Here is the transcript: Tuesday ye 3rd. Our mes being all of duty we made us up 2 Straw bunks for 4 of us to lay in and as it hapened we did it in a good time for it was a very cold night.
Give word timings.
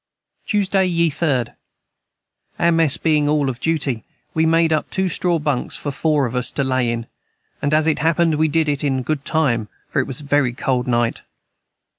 Tuesday 0.47 0.83
ye 0.87 1.11
3rd. 1.11 1.53
Our 2.57 2.71
mes 2.71 2.97
being 2.97 3.29
all 3.29 3.49
of 3.51 3.59
duty 3.59 4.03
we 4.33 4.47
made 4.47 4.73
us 4.73 4.79
up 4.79 4.89
2 4.89 5.07
Straw 5.09 5.37
bunks 5.37 5.77
for 5.77 5.91
4 5.91 6.25
of 6.25 6.35
us 6.35 6.49
to 6.49 6.63
lay 6.63 6.89
in 6.89 7.05
and 7.61 7.71
as 7.71 7.85
it 7.85 7.99
hapened 7.99 8.33
we 8.39 8.47
did 8.47 8.67
it 8.67 8.83
in 8.83 8.97
a 8.97 9.01
good 9.03 9.23
time 9.25 9.67
for 9.89 9.99
it 9.99 10.07
was 10.07 10.21
a 10.21 10.25
very 10.25 10.53
cold 10.53 10.87
night. 10.87 11.21